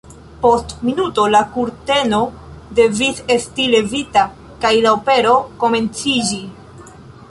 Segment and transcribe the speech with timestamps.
[0.43, 2.23] Post minuto la kurteno
[2.81, 4.27] devis esti levita
[4.67, 6.47] kaj la opero komenciĝi.